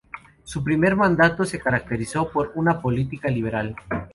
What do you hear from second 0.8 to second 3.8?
mandato se caracterizó por una política liberal.